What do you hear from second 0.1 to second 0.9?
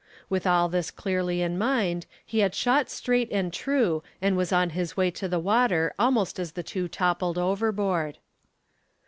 With all this